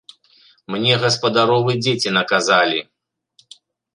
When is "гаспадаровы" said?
1.03-1.75